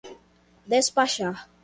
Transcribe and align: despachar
despachar 0.71 1.37